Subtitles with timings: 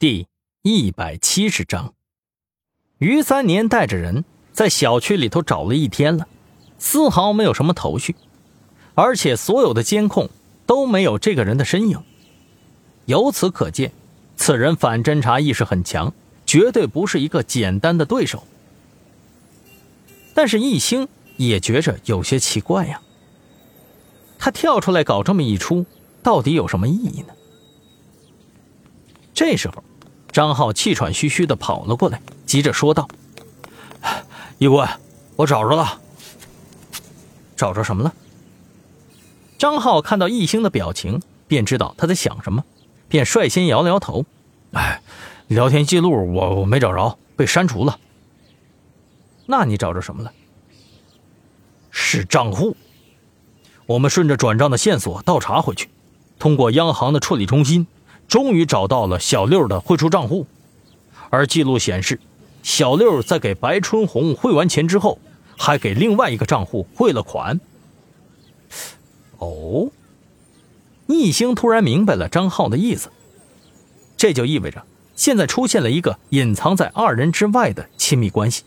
[0.00, 0.28] 第
[0.62, 1.92] 一百七十章，
[2.98, 6.28] 于三年带着人在小区里头找了一天了，
[6.78, 8.14] 丝毫没有什么头绪，
[8.94, 10.30] 而且所有的监控
[10.66, 12.00] 都没有这个人的身影。
[13.06, 13.90] 由此可见，
[14.36, 16.14] 此人反侦查意识很强，
[16.46, 18.44] 绝对不是一个简单的对手。
[20.32, 21.08] 但是易星
[21.38, 23.02] 也觉着有些奇怪呀，
[24.38, 25.84] 他跳出来搞这么一出，
[26.22, 27.34] 到底有什么意义呢？
[29.38, 29.84] 这时候。
[30.32, 33.08] 张浩气喘吁吁的跑了过来，急着说道
[34.58, 35.00] ：“易官，
[35.36, 36.00] 我找着了。
[37.56, 38.12] 找着什么了？”
[39.56, 42.64] 张浩看到易星的表情，便知道他在想什么，
[43.08, 44.26] 便率先摇了摇头
[44.74, 45.00] ：“哎，
[45.46, 47.98] 聊天记录我我没找着，被删除了。
[49.46, 50.32] 那你找着什么了？
[51.90, 52.76] 是账户。
[53.86, 55.88] 我们顺着转账的线索倒查回去，
[56.38, 57.86] 通过央行的处理中心。”
[58.28, 60.46] 终于找到了小六的汇出账户，
[61.30, 62.20] 而记录显示，
[62.62, 65.18] 小六在给白春红汇完钱之后，
[65.56, 67.58] 还给另外一个账户汇了款。
[69.38, 69.90] 哦，
[71.06, 73.10] 易星突然明白了张浩的意思，
[74.16, 74.84] 这就意味着
[75.16, 78.64] 现在出现了一个隐藏在二人之外的亲密关系。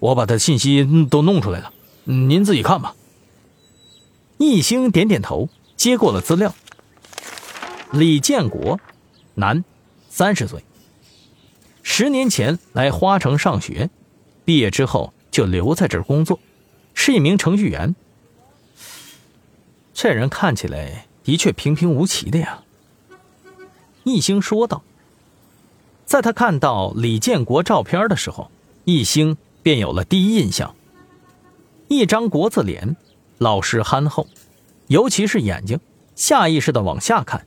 [0.00, 1.72] 我把他信息都弄出来了，
[2.04, 2.96] 您自己看吧。
[4.38, 6.52] 易星点点头，接过了资料。
[7.92, 8.78] 李建国，
[9.34, 9.64] 男，
[10.08, 10.64] 三十岁。
[11.82, 13.90] 十年前来花城上学，
[14.44, 16.38] 毕业之后就留在这工作，
[16.94, 17.96] 是一名程序员。
[19.92, 22.62] 这人看起来的确平平无奇的呀。
[24.04, 24.82] 易星说道。
[26.06, 28.50] 在他看到李建国照片的时候，
[28.84, 30.74] 易星便有了第一印象。
[31.88, 32.96] 一张国字脸，
[33.38, 34.28] 老实憨厚，
[34.86, 35.78] 尤其是眼睛，
[36.14, 37.46] 下意识的往下看。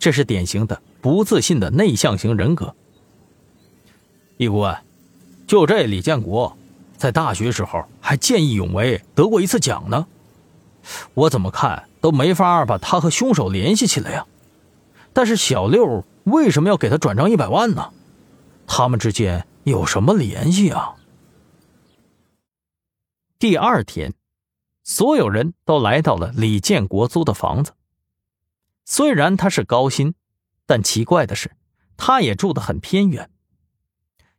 [0.00, 2.74] 这是典型的不自信的内向型人格。
[4.38, 4.76] 易顾问，
[5.46, 6.56] 就这李建国，
[6.96, 10.06] 在大学时候还见义勇为，得过一次奖呢。
[11.12, 14.26] 我怎么看都没法把他和凶手联系起来呀。
[15.12, 17.92] 但是小六为什么要给他转账一百万呢？
[18.66, 20.94] 他们之间有什么联系啊？
[23.38, 24.14] 第二天，
[24.82, 27.72] 所有人都来到了李建国租的房子。
[28.92, 30.14] 虽然他是高薪，
[30.66, 31.52] 但奇怪的是，
[31.96, 33.30] 他也住得很偏远，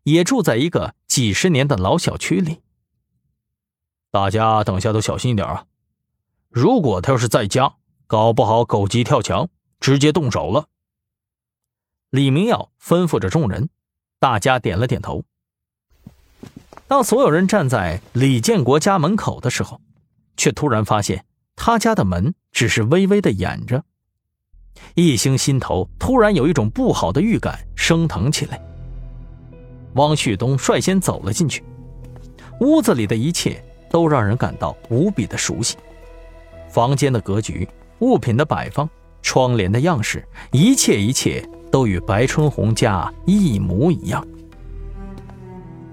[0.04, 2.62] 也住在一个几十年的老小区里。
[4.12, 5.68] 大家等下都小心一点啊！
[6.50, 7.76] 如果他要是在家，
[8.08, 9.48] 搞不好狗急跳墙，
[9.80, 10.68] 直接动手了。
[12.10, 13.70] 李明耀吩咐着众人，
[14.20, 15.24] 大家点了点头。
[16.90, 19.80] 当所有人站在李建国家门口的时候，
[20.36, 21.26] 却突然发现
[21.56, 23.86] 他家的门只是微微的掩着。
[24.96, 28.60] 易星心头突然有一种不好的预感升腾起来。
[29.96, 31.64] 汪旭东率先走了进去，
[32.60, 35.78] 屋子里的一切都让人感到无比的熟悉。
[36.70, 37.68] 房间的格局、
[38.00, 38.90] 物品的摆放、
[39.22, 44.26] 窗帘的样式，一切一切都与白春红家一模一样。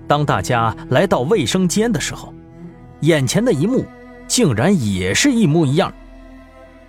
[0.06, 2.33] 当大家来到卫生间的时候，
[3.00, 3.84] 眼前的一幕
[4.27, 5.93] 竟然也是一模一样。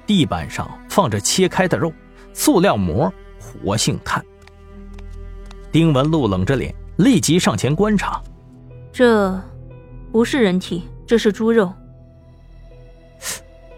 [0.06, 1.94] 地板上放着切开的肉，
[2.34, 4.26] 塑料膜，活性炭。
[5.72, 8.22] 丁文璐冷着脸，立即上前观察。
[8.92, 9.40] 这，
[10.12, 11.72] 不是人体，这是猪肉。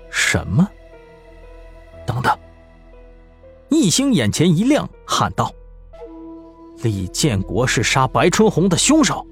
[0.10, 0.68] 什么？
[2.08, 2.36] 等等！
[3.70, 5.52] 易星眼前一亮，喊道
[6.82, 9.26] ：“李建国是杀白春红的凶手。”